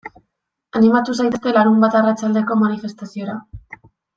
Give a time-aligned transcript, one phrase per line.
[0.79, 3.37] Animatu zaitezte larunbat arratsaldeko manifestaziora.